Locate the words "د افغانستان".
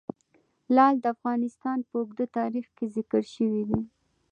1.01-1.77